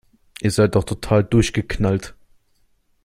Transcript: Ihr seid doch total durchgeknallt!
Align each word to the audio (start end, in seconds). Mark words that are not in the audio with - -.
Ihr 0.41 0.49
seid 0.49 0.73
doch 0.73 0.83
total 0.83 1.23
durchgeknallt! 1.23 2.15